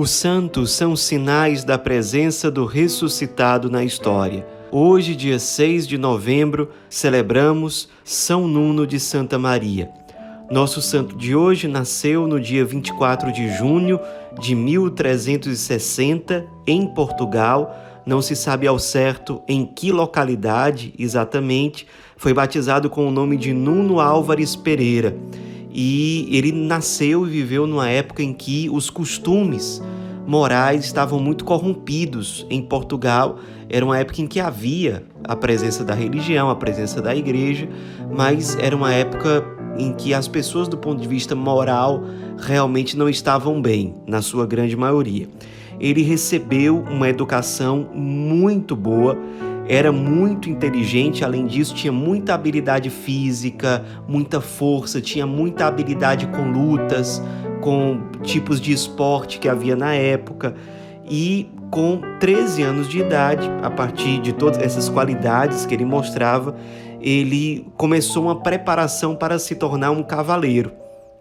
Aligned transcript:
Os 0.00 0.12
santos 0.12 0.70
são 0.70 0.96
sinais 0.96 1.62
da 1.62 1.76
presença 1.76 2.50
do 2.50 2.64
ressuscitado 2.64 3.68
na 3.68 3.84
história. 3.84 4.46
Hoje, 4.72 5.14
dia 5.14 5.38
6 5.38 5.86
de 5.86 5.98
novembro, 5.98 6.70
celebramos 6.88 7.86
São 8.02 8.48
Nuno 8.48 8.86
de 8.86 8.98
Santa 8.98 9.38
Maria. 9.38 9.90
Nosso 10.50 10.80
santo 10.80 11.14
de 11.14 11.36
hoje 11.36 11.68
nasceu 11.68 12.26
no 12.26 12.40
dia 12.40 12.64
24 12.64 13.30
de 13.30 13.54
junho 13.58 14.00
de 14.40 14.54
1360 14.54 16.46
em 16.66 16.86
Portugal. 16.86 17.76
Não 18.06 18.22
se 18.22 18.34
sabe 18.34 18.66
ao 18.66 18.78
certo 18.78 19.42
em 19.46 19.66
que 19.66 19.92
localidade 19.92 20.94
exatamente. 20.98 21.86
Foi 22.16 22.32
batizado 22.32 22.88
com 22.88 23.06
o 23.06 23.10
nome 23.10 23.36
de 23.36 23.52
Nuno 23.52 24.00
Álvares 24.00 24.56
Pereira 24.56 25.14
e 25.72 26.28
ele 26.30 26.52
nasceu 26.52 27.26
e 27.26 27.30
viveu 27.30 27.66
numa 27.66 27.88
época 27.88 28.22
em 28.22 28.32
que 28.32 28.68
os 28.70 28.90
costumes 28.90 29.82
morais 30.26 30.84
estavam 30.84 31.18
muito 31.18 31.44
corrompidos 31.44 32.46
em 32.50 32.62
Portugal. 32.62 33.38
Era 33.68 33.84
uma 33.84 33.98
época 33.98 34.20
em 34.20 34.26
que 34.26 34.40
havia 34.40 35.04
a 35.24 35.34
presença 35.36 35.84
da 35.84 35.94
religião, 35.94 36.50
a 36.50 36.56
presença 36.56 37.00
da 37.00 37.14
igreja, 37.14 37.68
mas 38.10 38.56
era 38.56 38.74
uma 38.74 38.92
época 38.92 39.44
em 39.78 39.92
que 39.92 40.12
as 40.12 40.28
pessoas, 40.28 40.68
do 40.68 40.76
ponto 40.76 41.00
de 41.00 41.08
vista 41.08 41.34
moral, 41.34 42.02
realmente 42.38 42.96
não 42.96 43.08
estavam 43.08 43.62
bem, 43.62 43.94
na 44.06 44.20
sua 44.20 44.46
grande 44.46 44.76
maioria. 44.76 45.28
Ele 45.78 46.02
recebeu 46.02 46.84
uma 46.90 47.08
educação 47.08 47.88
muito 47.94 48.76
boa 48.76 49.16
era 49.68 49.92
muito 49.92 50.50
inteligente, 50.50 51.24
além 51.24 51.46
disso, 51.46 51.74
tinha 51.74 51.92
muita 51.92 52.34
habilidade 52.34 52.90
física, 52.90 53.84
muita 54.08 54.40
força, 54.40 55.00
tinha 55.00 55.26
muita 55.26 55.66
habilidade 55.66 56.26
com 56.26 56.50
lutas, 56.50 57.22
com 57.60 58.00
tipos 58.22 58.60
de 58.60 58.72
esporte 58.72 59.38
que 59.38 59.48
havia 59.48 59.76
na 59.76 59.94
época. 59.94 60.54
E 61.08 61.48
com 61.70 62.00
13 62.18 62.62
anos 62.62 62.88
de 62.88 62.98
idade, 62.98 63.48
a 63.62 63.70
partir 63.70 64.20
de 64.20 64.32
todas 64.32 64.58
essas 64.58 64.88
qualidades 64.88 65.64
que 65.64 65.74
ele 65.74 65.84
mostrava, 65.84 66.56
ele 67.00 67.66
começou 67.76 68.24
uma 68.24 68.40
preparação 68.40 69.14
para 69.14 69.38
se 69.38 69.54
tornar 69.54 69.90
um 69.92 70.02
cavaleiro. 70.02 70.72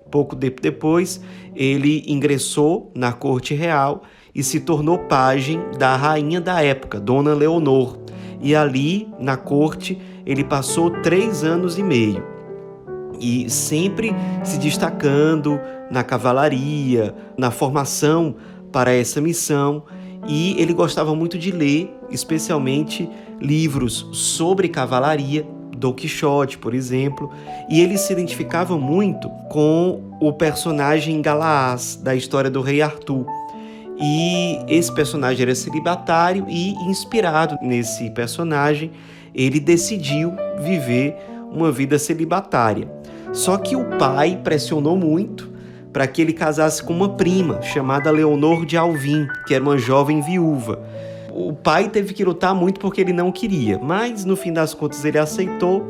Pouco 0.09 0.35
tempo 0.35 0.61
depois, 0.61 1.21
ele 1.55 2.03
ingressou 2.07 2.91
na 2.95 3.13
corte 3.13 3.53
real 3.53 4.01
e 4.33 4.43
se 4.43 4.59
tornou 4.59 4.97
pajem 4.97 5.59
da 5.77 5.95
rainha 5.95 6.41
da 6.41 6.63
época, 6.63 6.99
Dona 6.99 7.33
Leonor 7.33 7.98
e 8.39 8.55
ali 8.55 9.07
na 9.19 9.37
corte 9.37 9.99
ele 10.25 10.43
passou 10.43 10.89
três 11.01 11.43
anos 11.43 11.77
e 11.77 11.83
meio. 11.83 12.23
E 13.19 13.49
sempre 13.49 14.15
se 14.43 14.57
destacando 14.57 15.59
na 15.91 16.03
cavalaria, 16.03 17.13
na 17.37 17.51
formação 17.51 18.35
para 18.71 18.93
essa 18.93 19.19
missão. 19.19 19.83
E 20.27 20.55
ele 20.61 20.73
gostava 20.73 21.15
muito 21.15 21.37
de 21.37 21.51
ler, 21.51 21.93
especialmente 22.09 23.09
livros 23.41 24.07
sobre 24.11 24.69
cavalaria, 24.69 25.45
Don 25.75 25.93
Quixote, 25.93 26.57
por 26.57 26.73
exemplo, 26.73 27.31
e 27.69 27.79
ele 27.79 27.97
se 27.97 28.11
identificava 28.11 28.77
muito 28.77 29.29
com 29.49 30.01
o 30.19 30.33
personagem 30.33 31.21
Galaás 31.21 31.95
da 31.95 32.13
história 32.13 32.51
do 32.51 32.61
rei 32.61 32.81
Arthur. 32.81 33.25
E 33.99 34.59
esse 34.67 34.93
personagem 34.93 35.43
era 35.43 35.53
celibatário 35.53 36.45
e 36.47 36.71
inspirado 36.89 37.57
nesse 37.61 38.09
personagem, 38.11 38.91
ele 39.35 39.59
decidiu 39.59 40.33
viver 40.61 41.15
uma 41.51 41.71
vida 41.71 41.99
celibatária. 41.99 42.89
Só 43.33 43.57
que 43.57 43.75
o 43.75 43.85
pai 43.97 44.39
pressionou 44.43 44.95
muito 44.95 45.49
para 45.91 46.07
que 46.07 46.21
ele 46.21 46.33
casasse 46.33 46.81
com 46.83 46.93
uma 46.93 47.09
prima 47.09 47.61
chamada 47.61 48.11
Leonor 48.11 48.65
de 48.65 48.77
Alvim, 48.77 49.27
que 49.45 49.53
era 49.53 49.63
uma 49.63 49.77
jovem 49.77 50.21
viúva. 50.21 50.79
O 51.31 51.53
pai 51.53 51.89
teve 51.89 52.13
que 52.13 52.23
lutar 52.23 52.53
muito 52.55 52.79
porque 52.79 53.01
ele 53.01 53.13
não 53.13 53.31
queria, 53.31 53.77
mas 53.79 54.25
no 54.25 54.35
fim 54.35 54.53
das 54.53 54.73
contas 54.73 55.03
ele 55.03 55.17
aceitou. 55.17 55.85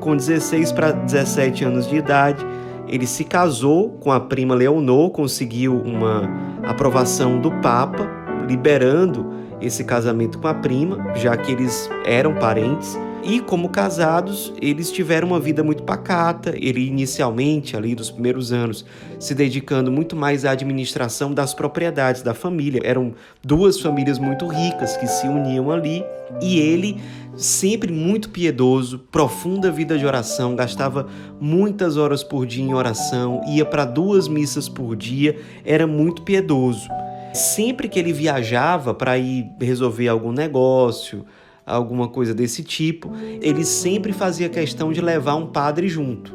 Com 0.00 0.16
16 0.16 0.72
para 0.72 0.92
17 0.92 1.64
anos 1.64 1.88
de 1.88 1.96
idade, 1.96 2.44
ele 2.88 3.06
se 3.06 3.24
casou 3.24 3.90
com 4.00 4.12
a 4.12 4.20
prima 4.20 4.54
Leonor, 4.54 5.10
conseguiu 5.10 5.76
uma 5.76 6.28
aprovação 6.62 7.40
do 7.40 7.50
Papa, 7.60 8.08
liberando 8.46 9.32
esse 9.60 9.84
casamento 9.84 10.38
com 10.38 10.48
a 10.48 10.54
prima, 10.54 11.14
já 11.14 11.36
que 11.36 11.52
eles 11.52 11.88
eram 12.04 12.34
parentes. 12.34 12.98
E 13.26 13.40
como 13.40 13.70
casados, 13.70 14.52
eles 14.60 14.92
tiveram 14.92 15.28
uma 15.28 15.40
vida 15.40 15.64
muito 15.64 15.82
pacata. 15.82 16.54
Ele 16.56 16.86
inicialmente, 16.86 17.74
ali 17.74 17.94
dos 17.94 18.10
primeiros 18.10 18.52
anos, 18.52 18.84
se 19.18 19.34
dedicando 19.34 19.90
muito 19.90 20.14
mais 20.14 20.44
à 20.44 20.50
administração 20.50 21.32
das 21.32 21.54
propriedades 21.54 22.20
da 22.20 22.34
família. 22.34 22.82
Eram 22.84 23.14
duas 23.42 23.80
famílias 23.80 24.18
muito 24.18 24.46
ricas 24.46 24.98
que 24.98 25.06
se 25.06 25.26
uniam 25.26 25.70
ali, 25.70 26.04
e 26.42 26.58
ele 26.58 27.00
sempre 27.34 27.90
muito 27.90 28.28
piedoso, 28.28 28.98
profunda 29.10 29.70
vida 29.70 29.96
de 29.98 30.04
oração, 30.04 30.54
gastava 30.54 31.08
muitas 31.40 31.96
horas 31.96 32.22
por 32.22 32.46
dia 32.46 32.62
em 32.62 32.74
oração, 32.74 33.40
ia 33.48 33.64
para 33.64 33.86
duas 33.86 34.28
missas 34.28 34.68
por 34.68 34.94
dia, 34.94 35.38
era 35.64 35.86
muito 35.86 36.22
piedoso. 36.22 36.88
Sempre 37.32 37.88
que 37.88 37.98
ele 37.98 38.12
viajava 38.12 38.94
para 38.94 39.18
ir 39.18 39.46
resolver 39.60 40.08
algum 40.08 40.30
negócio, 40.30 41.24
alguma 41.66 42.08
coisa 42.08 42.34
desse 42.34 42.62
tipo, 42.62 43.10
ele 43.40 43.64
sempre 43.64 44.12
fazia 44.12 44.48
questão 44.48 44.92
de 44.92 45.00
levar 45.00 45.36
um 45.36 45.46
padre 45.46 45.88
junto, 45.88 46.34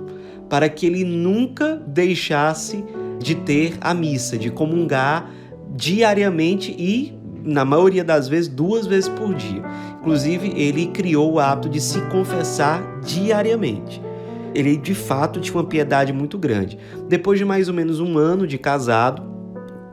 para 0.50 0.67
que 0.67 0.85
ele 0.85 1.03
nunca 1.03 1.75
deixasse 1.75 2.84
de 3.19 3.35
ter 3.35 3.78
a 3.81 3.94
missa, 3.94 4.38
de 4.38 4.50
comungar 4.50 5.29
diariamente 5.75 6.72
e 6.72 7.19
na 7.44 7.63
maioria 7.63 8.03
das 8.03 8.28
vezes, 8.28 8.47
duas 8.47 8.85
vezes 8.85 9.09
por 9.09 9.34
dia. 9.34 9.62
Inclusive, 10.00 10.53
ele 10.56 10.88
criou 10.88 11.34
o 11.34 11.39
hábito 11.39 11.69
de 11.69 11.79
se 11.79 12.01
confessar 12.09 13.00
diariamente. 13.01 14.01
Ele, 14.53 14.75
de 14.78 14.94
fato, 14.94 15.39
tinha 15.39 15.56
uma 15.56 15.63
piedade 15.63 16.12
muito 16.12 16.38
grande. 16.38 16.78
Depois 17.07 17.39
de 17.39 17.45
mais 17.45 17.68
ou 17.68 17.73
menos 17.73 18.00
um 18.00 18.18
ano 18.18 18.47
de 18.47 18.57
casado 18.57 19.23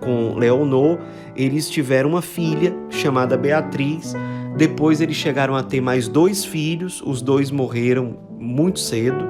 com 0.00 0.34
Leonor, 0.34 0.98
eles 1.34 1.68
tiveram 1.68 2.10
uma 2.10 2.22
filha 2.22 2.74
chamada 2.88 3.36
Beatriz. 3.36 4.14
Depois, 4.56 5.00
eles 5.00 5.16
chegaram 5.16 5.54
a 5.54 5.62
ter 5.62 5.80
mais 5.80 6.08
dois 6.08 6.44
filhos, 6.44 7.02
os 7.04 7.20
dois 7.20 7.50
morreram 7.50 8.16
muito 8.38 8.80
cedo, 8.80 9.26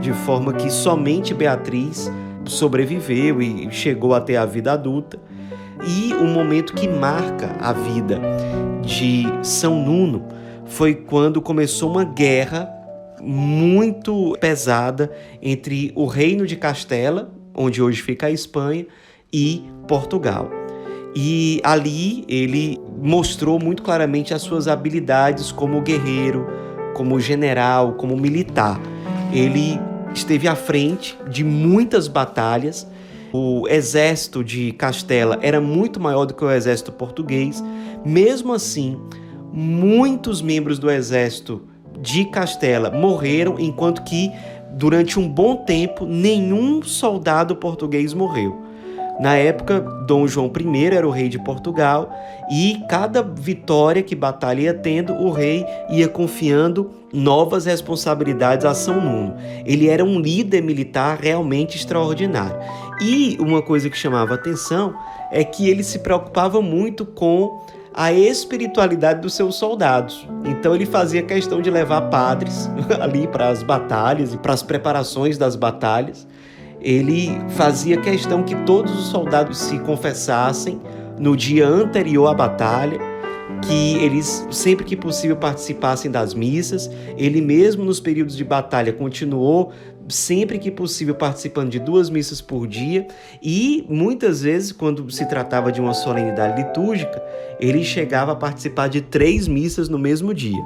de 0.00 0.12
forma 0.12 0.52
que 0.54 0.70
somente 0.70 1.34
Beatriz 1.34 2.10
sobreviveu 2.46 3.42
e 3.42 3.70
chegou 3.70 4.14
até 4.14 4.36
a 4.36 4.46
vida 4.46 4.72
adulta. 4.72 5.18
E 5.86 6.14
o 6.14 6.24
momento 6.24 6.74
que 6.74 6.88
marca 6.88 7.56
a 7.60 7.72
vida 7.72 8.20
de 8.82 9.24
São 9.42 9.82
Nuno 9.82 10.24
foi 10.66 10.94
quando 10.94 11.40
começou 11.42 11.90
uma 11.90 12.04
guerra 12.04 12.68
muito 13.20 14.36
pesada 14.40 15.10
entre 15.42 15.92
o 15.94 16.06
Reino 16.06 16.46
de 16.46 16.56
Castela, 16.56 17.30
onde 17.54 17.82
hoje 17.82 18.00
fica 18.00 18.26
a 18.26 18.30
Espanha, 18.30 18.86
e 19.32 19.62
Portugal. 19.86 20.59
E 21.14 21.60
ali 21.64 22.24
ele 22.28 22.78
mostrou 23.02 23.58
muito 23.58 23.82
claramente 23.82 24.32
as 24.32 24.42
suas 24.42 24.68
habilidades 24.68 25.50
como 25.50 25.80
guerreiro, 25.80 26.46
como 26.94 27.18
general, 27.18 27.94
como 27.94 28.16
militar. 28.16 28.80
Ele 29.32 29.80
esteve 30.14 30.46
à 30.46 30.54
frente 30.54 31.16
de 31.28 31.42
muitas 31.42 32.08
batalhas 32.08 32.86
o 33.32 33.68
exército 33.68 34.42
de 34.42 34.72
Castela 34.72 35.38
era 35.40 35.60
muito 35.60 36.00
maior 36.00 36.24
do 36.24 36.34
que 36.34 36.44
o 36.44 36.50
exército 36.50 36.90
português. 36.90 37.62
Mesmo 38.04 38.52
assim, 38.52 38.98
muitos 39.52 40.42
membros 40.42 40.80
do 40.80 40.90
exército 40.90 41.62
de 42.00 42.24
Castela 42.24 42.90
morreram, 42.90 43.56
enquanto 43.58 44.02
que 44.02 44.32
durante 44.72 45.18
um 45.18 45.28
bom 45.28 45.56
tempo 45.56 46.04
nenhum 46.04 46.82
soldado 46.82 47.54
português 47.54 48.12
morreu. 48.12 48.62
Na 49.20 49.36
época, 49.36 49.80
Dom 50.06 50.26
João 50.26 50.50
I 50.58 50.86
era 50.86 51.06
o 51.06 51.10
rei 51.10 51.28
de 51.28 51.38
Portugal 51.38 52.10
e 52.50 52.82
cada 52.88 53.22
vitória 53.22 54.02
que 54.02 54.16
batalha 54.16 54.62
ia 54.62 54.74
tendo, 54.74 55.12
o 55.12 55.30
rei 55.30 55.66
ia 55.90 56.08
confiando 56.08 56.90
novas 57.12 57.66
responsabilidades 57.66 58.64
a 58.64 58.72
São 58.72 58.98
Nuno. 58.98 59.34
Ele 59.66 59.88
era 59.88 60.02
um 60.02 60.18
líder 60.18 60.62
militar 60.62 61.18
realmente 61.20 61.76
extraordinário. 61.76 62.56
E 63.02 63.36
uma 63.38 63.60
coisa 63.60 63.90
que 63.90 63.96
chamava 63.96 64.34
atenção 64.34 64.94
é 65.30 65.44
que 65.44 65.68
ele 65.68 65.84
se 65.84 65.98
preocupava 65.98 66.62
muito 66.62 67.04
com 67.04 67.60
a 67.92 68.10
espiritualidade 68.14 69.20
dos 69.20 69.34
seus 69.34 69.56
soldados. 69.56 70.26
Então 70.46 70.74
ele 70.74 70.86
fazia 70.86 71.22
questão 71.22 71.60
de 71.60 71.70
levar 71.70 72.02
padres 72.08 72.70
ali 72.98 73.26
para 73.26 73.48
as 73.50 73.62
batalhas 73.62 74.32
e 74.32 74.38
para 74.38 74.54
as 74.54 74.62
preparações 74.62 75.36
das 75.36 75.56
batalhas 75.56 76.26
ele 76.80 77.30
fazia 77.50 77.96
questão 77.96 78.42
que 78.42 78.54
todos 78.64 78.92
os 78.98 79.06
soldados 79.06 79.58
se 79.58 79.78
confessassem 79.80 80.80
no 81.18 81.36
dia 81.36 81.66
anterior 81.66 82.26
à 82.28 82.34
batalha, 82.34 82.98
que 83.62 83.96
eles 83.98 84.46
sempre 84.50 84.84
que 84.84 84.96
possível 84.96 85.36
participassem 85.36 86.10
das 86.10 86.32
missas. 86.32 86.90
Ele 87.16 87.40
mesmo 87.40 87.84
nos 87.84 88.00
períodos 88.00 88.36
de 88.36 88.44
batalha 88.44 88.92
continuou 88.92 89.72
sempre 90.10 90.58
que 90.58 90.70
possível 90.70 91.14
participando 91.14 91.70
de 91.70 91.78
duas 91.78 92.10
missas 92.10 92.40
por 92.40 92.66
dia 92.66 93.06
e 93.40 93.86
muitas 93.88 94.42
vezes, 94.42 94.72
quando 94.72 95.08
se 95.10 95.26
tratava 95.28 95.70
de 95.70 95.80
uma 95.80 95.94
solenidade 95.94 96.62
litúrgica, 96.62 97.22
ele 97.58 97.84
chegava 97.84 98.32
a 98.32 98.36
participar 98.36 98.88
de 98.88 99.00
três 99.00 99.46
missas 99.46 99.88
no 99.88 99.98
mesmo 99.98 100.34
dia. 100.34 100.62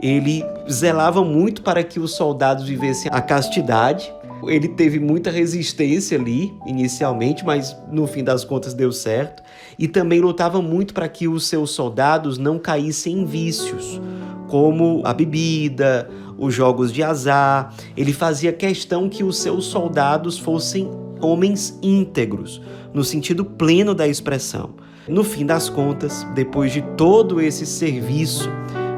Ele 0.00 0.44
zelava 0.70 1.24
muito 1.24 1.62
para 1.62 1.82
que 1.82 1.98
os 1.98 2.14
soldados 2.14 2.66
vivessem 2.66 3.10
a 3.12 3.20
castidade. 3.20 4.12
Ele 4.46 4.68
teve 4.68 4.98
muita 4.98 5.30
resistência 5.30 6.18
ali 6.18 6.54
inicialmente, 6.66 7.44
mas 7.44 7.76
no 7.90 8.06
fim 8.06 8.22
das 8.22 8.44
contas 8.44 8.74
deu 8.74 8.92
certo. 8.92 9.42
E 9.78 9.88
também 9.88 10.20
lutava 10.20 10.62
muito 10.62 10.94
para 10.94 11.08
que 11.08 11.26
os 11.26 11.46
seus 11.46 11.70
soldados 11.70 12.38
não 12.38 12.58
caíssem 12.58 13.20
em 13.20 13.24
vícios, 13.24 14.00
como 14.48 15.02
a 15.04 15.12
bebida, 15.12 16.08
os 16.38 16.54
jogos 16.54 16.92
de 16.92 17.02
azar. 17.02 17.74
Ele 17.96 18.12
fazia 18.12 18.52
questão 18.52 19.08
que 19.08 19.24
os 19.24 19.38
seus 19.38 19.64
soldados 19.66 20.38
fossem 20.38 20.88
homens 21.20 21.78
íntegros, 21.82 22.62
no 22.94 23.02
sentido 23.02 23.44
pleno 23.44 23.94
da 23.94 24.06
expressão. 24.06 24.74
No 25.08 25.24
fim 25.24 25.44
das 25.44 25.68
contas, 25.68 26.26
depois 26.34 26.72
de 26.72 26.82
todo 26.96 27.40
esse 27.40 27.64
serviço 27.66 28.48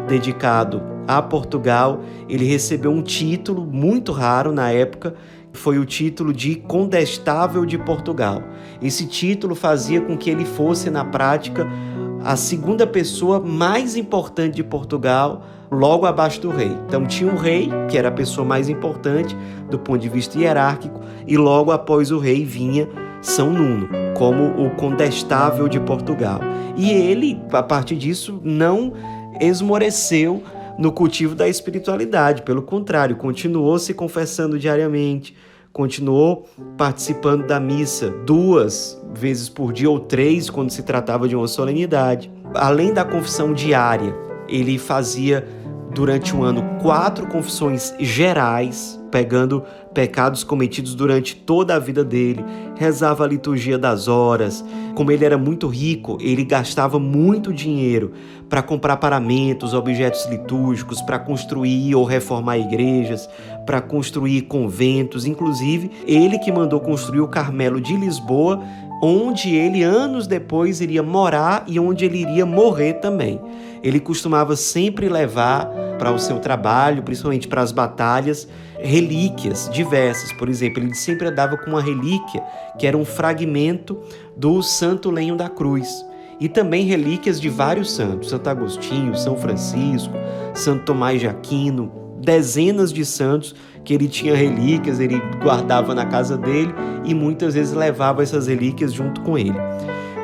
dedicado 0.08 0.82
a 1.18 1.22
Portugal, 1.22 2.00
ele 2.28 2.44
recebeu 2.44 2.92
um 2.92 3.02
título 3.02 3.64
muito 3.64 4.12
raro 4.12 4.52
na 4.52 4.70
época, 4.70 5.14
foi 5.52 5.78
o 5.78 5.84
título 5.84 6.32
de 6.32 6.54
Condestável 6.54 7.66
de 7.66 7.76
Portugal. 7.76 8.40
Esse 8.80 9.06
título 9.06 9.56
fazia 9.56 10.00
com 10.00 10.16
que 10.16 10.30
ele 10.30 10.44
fosse, 10.44 10.88
na 10.88 11.04
prática, 11.04 11.66
a 12.22 12.36
segunda 12.36 12.86
pessoa 12.86 13.40
mais 13.40 13.96
importante 13.96 14.54
de 14.54 14.62
Portugal, 14.62 15.42
logo 15.68 16.06
abaixo 16.06 16.40
do 16.40 16.50
rei. 16.50 16.70
Então 16.86 17.04
tinha 17.04 17.32
um 17.32 17.36
rei, 17.36 17.68
que 17.88 17.98
era 17.98 18.08
a 18.08 18.12
pessoa 18.12 18.46
mais 18.46 18.68
importante 18.68 19.36
do 19.68 19.78
ponto 19.78 19.98
de 19.98 20.08
vista 20.08 20.38
hierárquico, 20.38 21.00
e 21.26 21.36
logo 21.36 21.72
após 21.72 22.12
o 22.12 22.18
rei 22.18 22.44
vinha 22.44 22.88
São 23.20 23.50
Nuno, 23.50 23.88
como 24.16 24.64
o 24.64 24.70
condestável 24.70 25.66
de 25.66 25.80
Portugal. 25.80 26.40
E 26.76 26.90
ele, 26.90 27.42
a 27.52 27.62
partir 27.62 27.96
disso, 27.96 28.40
não 28.44 28.92
esmoreceu 29.40 30.42
no 30.80 30.90
cultivo 30.90 31.34
da 31.34 31.46
espiritualidade, 31.46 32.40
pelo 32.40 32.62
contrário, 32.62 33.14
continuou 33.14 33.78
se 33.78 33.92
confessando 33.92 34.58
diariamente, 34.58 35.36
continuou 35.74 36.48
participando 36.78 37.46
da 37.46 37.60
missa 37.60 38.08
duas 38.24 38.98
vezes 39.14 39.50
por 39.50 39.74
dia 39.74 39.90
ou 39.90 40.00
três 40.00 40.48
quando 40.48 40.70
se 40.70 40.82
tratava 40.82 41.28
de 41.28 41.36
uma 41.36 41.46
solenidade. 41.46 42.32
Além 42.54 42.94
da 42.94 43.04
confissão 43.04 43.52
diária, 43.52 44.16
ele 44.48 44.78
fazia 44.78 45.46
durante 45.94 46.34
um 46.34 46.42
ano 46.42 46.62
quatro 46.80 47.26
confissões 47.26 47.94
gerais, 47.98 48.98
pegando 49.10 49.64
pecados 49.92 50.44
cometidos 50.44 50.94
durante 50.94 51.34
toda 51.34 51.74
a 51.74 51.78
vida 51.78 52.04
dele, 52.04 52.44
rezava 52.76 53.24
a 53.24 53.26
liturgia 53.26 53.76
das 53.76 54.06
horas. 54.06 54.64
Como 54.94 55.10
ele 55.10 55.24
era 55.24 55.36
muito 55.36 55.66
rico, 55.66 56.16
ele 56.20 56.44
gastava 56.44 56.98
muito 56.98 57.52
dinheiro 57.52 58.12
para 58.48 58.62
comprar 58.62 58.96
paramentos, 58.96 59.74
objetos 59.74 60.26
litúrgicos, 60.26 61.02
para 61.02 61.18
construir 61.18 61.94
ou 61.94 62.04
reformar 62.04 62.58
igrejas, 62.58 63.28
para 63.66 63.80
construir 63.80 64.42
conventos. 64.42 65.26
Inclusive, 65.26 65.90
ele 66.06 66.38
que 66.38 66.52
mandou 66.52 66.80
construir 66.80 67.20
o 67.20 67.28
Carmelo 67.28 67.80
de 67.80 67.96
Lisboa, 67.96 68.60
onde 69.00 69.54
ele 69.54 69.82
anos 69.82 70.26
depois 70.26 70.80
iria 70.80 71.02
morar 71.02 71.64
e 71.66 71.80
onde 71.80 72.04
ele 72.04 72.18
iria 72.22 72.44
morrer 72.44 72.94
também. 72.94 73.40
Ele 73.82 73.98
costumava 73.98 74.56
sempre 74.56 75.08
levar 75.08 75.66
para 75.98 76.12
o 76.12 76.18
seu 76.18 76.38
trabalho, 76.38 77.02
principalmente 77.02 77.48
para 77.48 77.62
as 77.62 77.72
batalhas, 77.72 78.46
relíquias 78.78 79.70
diversas. 79.72 80.32
Por 80.32 80.48
exemplo, 80.48 80.82
ele 80.82 80.94
sempre 80.94 81.28
andava 81.28 81.56
com 81.56 81.70
uma 81.70 81.80
relíquia 81.82 82.42
que 82.78 82.86
era 82.86 82.96
um 82.96 83.04
fragmento 83.04 83.98
do 84.36 84.62
Santo 84.62 85.10
Lenho 85.10 85.36
da 85.36 85.48
Cruz. 85.48 86.04
E 86.38 86.48
também 86.48 86.86
relíquias 86.86 87.38
de 87.38 87.50
vários 87.50 87.92
santos, 87.92 88.30
Santo 88.30 88.48
Agostinho, 88.48 89.14
São 89.14 89.36
Francisco, 89.36 90.14
Santo 90.54 90.86
Tomás 90.86 91.20
de 91.20 91.26
Aquino, 91.26 91.92
dezenas 92.20 92.92
de 92.92 93.04
santos 93.04 93.54
que 93.84 93.94
ele 93.94 94.08
tinha 94.08 94.34
relíquias, 94.34 95.00
ele 95.00 95.20
guardava 95.42 95.94
na 95.94 96.06
casa 96.06 96.36
dele 96.36 96.74
e 97.04 97.14
muitas 97.14 97.54
vezes 97.54 97.72
levava 97.72 98.22
essas 98.22 98.46
relíquias 98.46 98.92
junto 98.92 99.20
com 99.22 99.38
ele. 99.38 99.58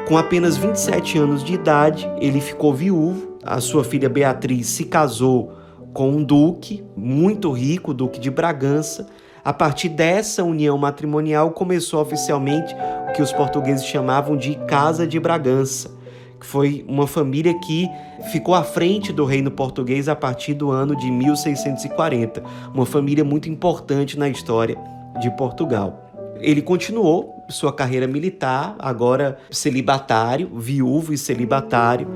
Com 0.06 0.16
apenas 0.16 0.56
27 0.56 1.18
anos 1.18 1.42
de 1.42 1.54
idade, 1.54 2.08
ele 2.20 2.40
ficou 2.40 2.72
viúvo. 2.72 3.38
A 3.42 3.60
sua 3.60 3.82
filha 3.82 4.08
Beatriz 4.08 4.68
se 4.68 4.84
casou 4.84 5.52
com 5.92 6.10
um 6.10 6.22
duque 6.22 6.84
muito 6.96 7.50
rico, 7.50 7.94
duque 7.94 8.20
de 8.20 8.30
Bragança. 8.30 9.06
A 9.44 9.52
partir 9.52 9.88
dessa 9.88 10.44
união 10.44 10.76
matrimonial 10.76 11.50
começou 11.52 12.00
oficialmente 12.00 12.74
o 13.08 13.12
que 13.12 13.22
os 13.22 13.32
portugueses 13.32 13.84
chamavam 13.84 14.36
de 14.36 14.54
Casa 14.66 15.06
de 15.06 15.18
Bragança 15.18 15.96
que 16.40 16.46
foi 16.46 16.84
uma 16.86 17.06
família 17.06 17.54
que 17.60 17.88
ficou 18.30 18.54
à 18.54 18.62
frente 18.62 19.12
do 19.12 19.24
reino 19.24 19.50
português 19.50 20.08
a 20.08 20.14
partir 20.16 20.54
do 20.54 20.70
ano 20.70 20.96
de 20.96 21.10
1640, 21.10 22.42
uma 22.74 22.86
família 22.86 23.24
muito 23.24 23.48
importante 23.48 24.18
na 24.18 24.28
história 24.28 24.76
de 25.20 25.30
Portugal. 25.36 26.02
Ele 26.40 26.60
continuou 26.60 27.44
sua 27.48 27.72
carreira 27.72 28.06
militar, 28.06 28.74
agora 28.78 29.38
celibatário, 29.50 30.50
viúvo 30.58 31.12
e 31.12 31.18
celibatário, 31.18 32.08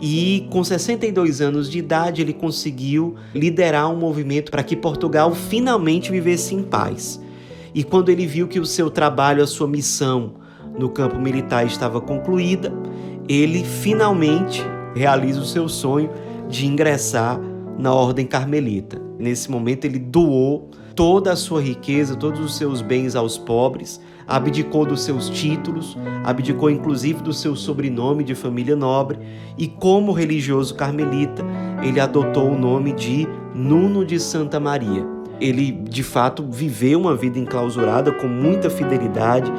e 0.00 0.46
com 0.50 0.62
62 0.62 1.40
anos 1.40 1.70
de 1.70 1.78
idade 1.78 2.20
ele 2.20 2.32
conseguiu 2.32 3.16
liderar 3.34 3.90
um 3.90 3.96
movimento 3.96 4.50
para 4.50 4.62
que 4.62 4.76
Portugal 4.76 5.34
finalmente 5.34 6.10
vivesse 6.10 6.54
em 6.54 6.62
paz. 6.62 7.20
E 7.74 7.82
quando 7.82 8.10
ele 8.10 8.26
viu 8.26 8.46
que 8.46 8.60
o 8.60 8.66
seu 8.66 8.90
trabalho, 8.90 9.42
a 9.42 9.46
sua 9.46 9.66
missão 9.66 10.34
no 10.78 10.88
campo 10.88 11.18
militar 11.18 11.66
estava 11.66 12.00
concluída, 12.00 12.72
ele 13.28 13.64
finalmente 13.64 14.62
realiza 14.94 15.40
o 15.40 15.44
seu 15.44 15.68
sonho 15.68 16.10
de 16.48 16.66
ingressar 16.66 17.40
na 17.78 17.92
Ordem 17.92 18.26
Carmelita. 18.26 19.00
Nesse 19.18 19.50
momento, 19.50 19.84
ele 19.84 19.98
doou 19.98 20.70
toda 20.94 21.32
a 21.32 21.36
sua 21.36 21.60
riqueza, 21.60 22.14
todos 22.14 22.40
os 22.40 22.56
seus 22.56 22.80
bens 22.80 23.16
aos 23.16 23.36
pobres, 23.36 24.00
abdicou 24.26 24.86
dos 24.86 25.02
seus 25.02 25.28
títulos, 25.28 25.96
abdicou 26.24 26.70
inclusive 26.70 27.22
do 27.22 27.32
seu 27.32 27.56
sobrenome 27.56 28.24
de 28.24 28.34
família 28.34 28.76
nobre 28.76 29.18
e, 29.58 29.66
como 29.66 30.12
religioso 30.12 30.74
carmelita, 30.74 31.44
ele 31.82 32.00
adotou 32.00 32.50
o 32.50 32.58
nome 32.58 32.92
de 32.92 33.26
Nuno 33.54 34.04
de 34.04 34.18
Santa 34.20 34.58
Maria. 34.60 35.04
Ele, 35.40 35.72
de 35.72 36.02
fato, 36.02 36.46
viveu 36.48 37.00
uma 37.00 37.14
vida 37.14 37.38
enclausurada 37.38 38.12
com 38.12 38.28
muita 38.28 38.70
fidelidade 38.70 39.52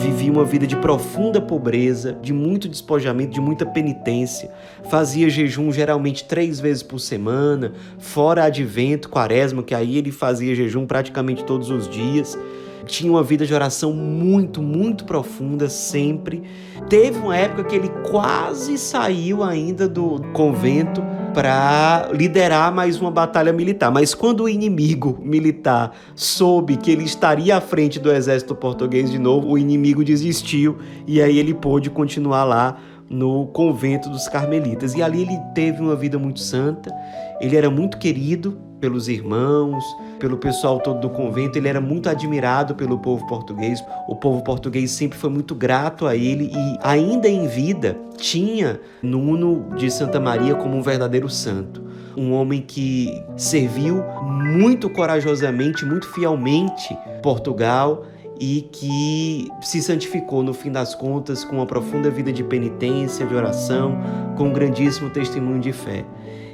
vivia 0.00 0.30
uma 0.30 0.44
vida 0.44 0.66
de 0.66 0.76
profunda 0.76 1.40
pobreza, 1.40 2.16
de 2.20 2.32
muito 2.32 2.68
despojamento, 2.68 3.32
de 3.32 3.40
muita 3.40 3.64
penitência. 3.66 4.50
Fazia 4.90 5.28
jejum 5.28 5.72
geralmente 5.72 6.24
três 6.24 6.60
vezes 6.60 6.82
por 6.82 6.98
semana, 6.98 7.72
fora 7.98 8.44
advento, 8.44 9.08
quaresma, 9.08 9.62
que 9.62 9.74
aí 9.74 9.96
ele 9.96 10.12
fazia 10.12 10.54
jejum 10.54 10.86
praticamente 10.86 11.44
todos 11.44 11.70
os 11.70 11.88
dias. 11.88 12.38
Tinha 12.86 13.10
uma 13.10 13.22
vida 13.22 13.46
de 13.46 13.54
oração 13.54 13.92
muito, 13.92 14.62
muito 14.62 15.04
profunda 15.04 15.68
sempre. 15.68 16.42
Teve 16.88 17.18
uma 17.18 17.36
época 17.36 17.64
que 17.64 17.74
ele 17.76 17.88
quase 18.10 18.76
saiu 18.78 19.42
ainda 19.42 19.88
do 19.88 20.20
convento 20.32 21.02
para 21.34 22.10
liderar 22.12 22.72
mais 22.72 23.00
uma 23.00 23.10
batalha 23.10 23.52
militar. 23.52 23.90
Mas 23.90 24.14
quando 24.14 24.44
o 24.44 24.48
inimigo 24.48 25.18
militar 25.20 25.92
soube 26.14 26.76
que 26.76 26.90
ele 26.90 27.04
estaria 27.04 27.56
à 27.56 27.60
frente 27.60 27.98
do 27.98 28.10
exército 28.10 28.54
português 28.54 29.10
de 29.10 29.18
novo, 29.18 29.48
o 29.50 29.58
inimigo 29.58 30.04
desistiu 30.04 30.78
e 31.06 31.20
aí 31.20 31.38
ele 31.38 31.52
pôde 31.52 31.90
continuar 31.90 32.44
lá 32.44 32.78
no 33.08 33.46
convento 33.48 34.08
dos 34.08 34.28
carmelitas. 34.28 34.94
E 34.94 35.02
ali 35.02 35.22
ele 35.22 35.38
teve 35.54 35.80
uma 35.80 35.96
vida 35.96 36.18
muito 36.18 36.40
santa, 36.40 36.94
ele 37.40 37.56
era 37.56 37.70
muito 37.70 37.98
querido 37.98 38.58
pelos 38.80 39.08
irmãos, 39.08 39.82
pelo 40.18 40.36
pessoal 40.36 40.78
todo 40.78 41.00
do 41.00 41.08
convento, 41.08 41.56
ele 41.56 41.68
era 41.68 41.80
muito 41.80 42.08
admirado 42.08 42.74
pelo 42.74 42.98
povo 42.98 43.26
português. 43.26 43.82
O 44.06 44.14
povo 44.14 44.42
português 44.42 44.90
sempre 44.90 45.18
foi 45.18 45.30
muito 45.30 45.54
grato 45.54 46.06
a 46.06 46.14
ele 46.14 46.50
e, 46.54 46.78
ainda 46.82 47.28
em 47.28 47.46
vida, 47.46 47.96
tinha 48.16 48.78
Nuno 49.02 49.74
de 49.74 49.90
Santa 49.90 50.20
Maria 50.20 50.54
como 50.54 50.76
um 50.76 50.82
verdadeiro 50.82 51.30
santo. 51.30 51.82
Um 52.16 52.32
homem 52.32 52.60
que 52.60 53.22
serviu 53.36 54.04
muito 54.22 54.88
corajosamente, 54.90 55.84
muito 55.84 56.06
fielmente 56.08 56.96
Portugal 57.22 58.04
e 58.40 58.62
que 58.72 59.48
se 59.60 59.80
santificou 59.80 60.42
no 60.42 60.52
fim 60.52 60.70
das 60.70 60.94
contas 60.94 61.44
com 61.44 61.56
uma 61.56 61.66
profunda 61.66 62.10
vida 62.10 62.32
de 62.32 62.42
penitência, 62.42 63.26
de 63.26 63.34
oração, 63.34 63.98
com 64.36 64.48
um 64.48 64.52
grandíssimo 64.52 65.10
testemunho 65.10 65.60
de 65.60 65.72
fé. 65.72 66.04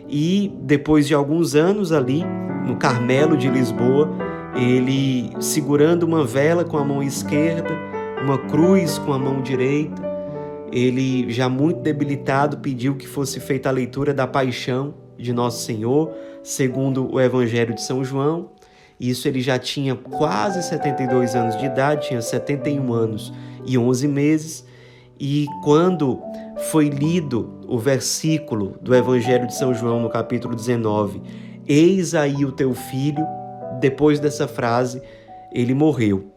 E 0.08 0.52
depois 0.62 1.06
de 1.06 1.14
alguns 1.14 1.54
anos 1.54 1.92
ali, 1.92 2.25
no 2.66 2.76
Carmelo 2.76 3.37
de 3.37 3.49
Lisboa, 3.49 4.10
ele 4.54 5.30
segurando 5.40 6.02
uma 6.02 6.25
vela 6.25 6.64
com 6.64 6.76
a 6.76 6.84
mão 6.84 7.02
esquerda, 7.02 7.70
uma 8.22 8.37
cruz 8.37 8.99
com 8.99 9.12
a 9.12 9.18
mão 9.18 9.40
direita, 9.40 10.02
ele 10.72 11.30
já 11.30 11.49
muito 11.49 11.80
debilitado 11.80 12.58
pediu 12.58 12.94
que 12.94 13.06
fosse 13.06 13.40
feita 13.40 13.68
a 13.68 13.72
leitura 13.72 14.12
da 14.12 14.26
paixão 14.26 14.94
de 15.16 15.32
Nosso 15.32 15.64
Senhor, 15.64 16.12
segundo 16.42 17.12
o 17.12 17.20
Evangelho 17.20 17.75
de 17.75 17.82
São 17.82 18.04
João, 18.04 18.50
Isso 19.00 19.26
ele 19.26 19.40
já 19.40 19.59
tinha 19.59 19.97
quase 19.97 20.62
72 20.62 21.35
anos 21.35 21.57
de 21.57 21.64
idade, 21.64 22.09
tinha 22.09 22.21
71 22.21 22.92
anos 22.92 23.33
e 23.64 23.78
11 23.78 24.07
meses. 24.07 24.64
E 25.19 25.47
quando 25.64 26.21
foi 26.71 26.90
lido 26.90 27.61
o 27.66 27.78
versículo 27.78 28.76
do 28.83 28.95
Evangelho 28.95 29.47
de 29.47 29.57
São 29.57 29.73
João, 29.73 30.00
no 30.00 30.11
capítulo 30.11 30.54
19, 30.54 31.23
Eis 31.66 32.14
aí 32.14 32.45
o 32.45 32.50
teu 32.50 32.75
filho, 32.75 33.25
depois 33.80 34.19
dessa 34.19 34.49
frase, 34.49 35.00
ele 35.52 35.73
morreu. 35.73 36.33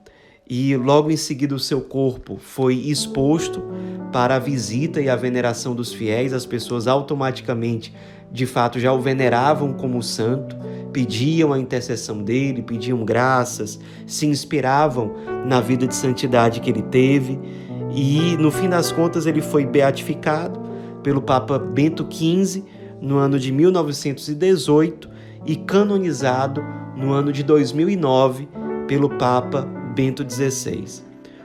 E 0.47 0.75
logo 0.75 1.09
em 1.09 1.17
seguida 1.17 1.55
o 1.55 1.59
seu 1.59 1.81
corpo 1.81 2.37
foi 2.37 2.75
exposto 2.75 3.63
para 4.11 4.35
a 4.35 4.39
visita 4.39 5.01
e 5.01 5.09
a 5.09 5.15
veneração 5.15 5.73
dos 5.73 5.91
fiéis, 5.91 6.33
as 6.33 6.45
pessoas 6.45 6.87
automaticamente, 6.87 7.93
de 8.31 8.45
fato, 8.45 8.79
já 8.79 8.93
o 8.93 9.01
veneravam 9.01 9.73
como 9.73 10.03
santo, 10.03 10.55
pediam 10.93 11.51
a 11.51 11.59
intercessão 11.59 12.21
dele, 12.21 12.61
pediam 12.61 13.03
graças, 13.03 13.79
se 14.05 14.27
inspiravam 14.27 15.11
na 15.45 15.59
vida 15.59 15.87
de 15.87 15.95
santidade 15.95 16.61
que 16.61 16.69
ele 16.69 16.83
teve 16.83 17.39
e 17.95 18.37
no 18.37 18.51
fim 18.51 18.69
das 18.69 18.91
contas 18.91 19.25
ele 19.25 19.41
foi 19.41 19.65
beatificado 19.65 20.61
pelo 21.01 21.21
Papa 21.21 21.59
Bento 21.59 22.07
XV 22.09 22.63
no 23.01 23.17
ano 23.17 23.37
de 23.37 23.51
1918 23.51 25.09
e 25.45 25.55
canonizado 25.55 26.63
no 26.95 27.11
ano 27.11 27.31
de 27.31 27.43
2009 27.43 28.47
pelo 28.87 29.09
Papa 29.09 29.61
Bento 29.95 30.23
XVI. 30.27 30.85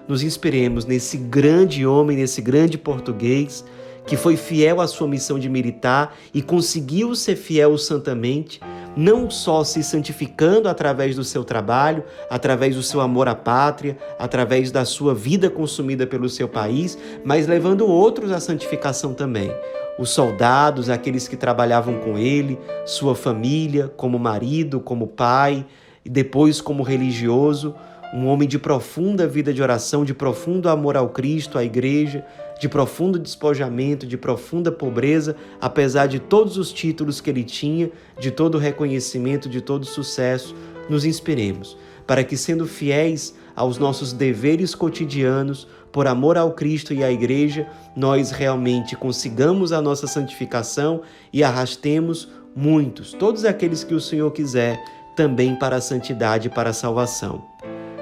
Nos 0.07 0.23
inspiremos 0.23 0.85
nesse 0.85 1.17
grande 1.17 1.85
homem, 1.87 2.17
nesse 2.17 2.41
grande 2.41 2.79
português 2.79 3.65
que 4.07 4.17
foi 4.17 4.37
fiel 4.37 4.81
à 4.81 4.87
sua 4.87 5.07
missão 5.07 5.39
de 5.39 5.51
militar 5.51 6.17
e 6.33 6.41
conseguiu 6.41 7.15
ser 7.15 7.37
fiel 7.37 7.77
santamente 7.77 8.59
não 8.99 9.31
só 9.31 9.63
se 9.63 9.81
santificando 9.85 10.69
através 10.69 11.15
do 11.15 11.23
seu 11.23 11.45
trabalho, 11.45 12.03
através 12.29 12.75
do 12.75 12.83
seu 12.83 13.01
amor 13.01 13.29
à 13.29 13.35
pátria, 13.35 13.97
através 14.19 14.73
da 14.73 14.85
sua 14.85 15.15
vida 15.15 15.49
consumida 15.49 16.05
pelo 16.05 16.29
seu 16.29 16.49
país, 16.49 16.99
mas 17.25 17.47
levando 17.47 17.87
outros 17.87 18.33
à 18.33 18.41
santificação 18.41 19.15
também. 19.15 19.53
Os 20.01 20.11
soldados, 20.11 20.91
aqueles 20.91 21.29
que 21.29 21.37
trabalhavam 21.37 22.01
com 22.01 22.19
ele, 22.19 22.59
sua 22.85 23.15
família, 23.15 23.87
como 23.97 24.19
marido, 24.19 24.81
como 24.81 25.07
pai, 25.07 25.65
e 26.05 26.11
depois 26.11 26.61
como 26.61 26.83
religioso, 26.83 27.77
um 28.13 28.27
homem 28.27 28.49
de 28.49 28.59
profunda 28.59 29.27
vida 29.27 29.53
de 29.53 29.63
oração, 29.63 30.05
de 30.05 30.15
profundo 30.15 30.69
amor 30.69 30.97
ao 30.97 31.11
Cristo, 31.11 31.59
à 31.59 31.65
igreja, 31.65 32.25
de 32.59 32.69
profundo 32.69 33.19
despojamento, 33.19 34.07
de 34.07 34.17
profunda 34.17 34.73
pobreza, 34.73 35.37
apesar 35.61 36.07
de 36.07 36.19
todos 36.19 36.57
os 36.57 36.73
títulos 36.73 37.21
que 37.21 37.31
ele 37.31 37.45
tinha, 37.45 37.91
de 38.19 38.31
todo 38.31 38.57
o 38.57 38.59
reconhecimento, 38.59 39.49
de 39.49 39.61
todo 39.61 39.83
o 39.83 39.87
sucesso, 39.87 40.55
nos 40.89 41.05
inspiremos, 41.05 41.77
para 42.07 42.25
que, 42.25 42.37
sendo 42.37 42.67
fiéis 42.67 43.35
aos 43.55 43.79
nossos 43.79 44.13
deveres 44.13 44.75
cotidianos, 44.75 45.69
por 45.93 46.07
amor 46.07 46.37
ao 46.37 46.53
Cristo 46.53 46.93
e 46.93 47.03
à 47.03 47.11
Igreja, 47.11 47.67
nós 47.97 48.31
realmente 48.31 48.95
consigamos 48.97 49.73
a 49.73 49.81
nossa 49.81 50.07
santificação 50.07 51.03
e 51.33 51.43
arrastemos 51.43 52.29
muitos, 52.55 53.13
todos 53.13 53.45
aqueles 53.45 53.85
que 53.85 53.95
o 53.95 54.01
Senhor 54.01 54.31
quiser, 54.33 54.79
também 55.17 55.57
para 55.57 55.77
a 55.77 55.81
santidade 55.81 56.49
e 56.49 56.51
para 56.51 56.71
a 56.71 56.75
salvação. 56.75 57.58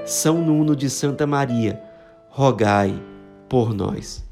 São 0.07 0.41
Nuno 0.41 0.77
de 0.77 0.89
Santa 0.89 1.27
Maria, 1.27 1.83
rogai 2.29 2.95
por 3.49 3.75
nós. 3.75 4.26